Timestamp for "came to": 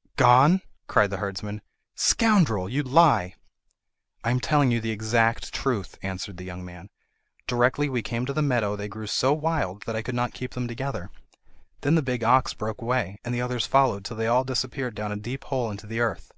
8.00-8.32